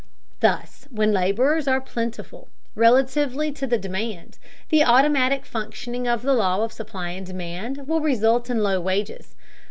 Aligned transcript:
Thus 0.39 0.87
when 0.89 1.11
laborers 1.11 1.67
are 1.67 1.79
plentiful, 1.79 2.49
relatively 2.73 3.51
to 3.51 3.67
the 3.67 3.77
demand, 3.77 4.39
the 4.69 4.83
automatic 4.83 5.45
functioning 5.45 6.07
of 6.07 6.23
the 6.23 6.33
law 6.33 6.63
of 6.63 6.71
supply 6.73 7.09
and 7.11 7.23
demand 7.27 7.87
will 7.87 8.01
result 8.01 8.49
in 8.49 8.63
low 8.63 8.81
wages. 8.81 9.35